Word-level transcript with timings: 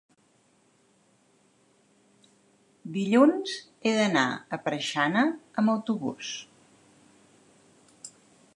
dilluns 2.95 3.53
he 3.89 3.93
d'anar 3.99 4.25
a 4.57 4.61
Preixana 4.69 5.25
amb 5.63 5.75
autobús. 5.75 6.33